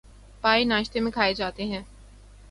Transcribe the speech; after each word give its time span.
پائے 0.43 0.63
ناشتے 0.63 0.99
میں 0.99 1.11
کھائے 1.11 1.33
جاتے 1.33 1.63
ہیں 1.65 1.81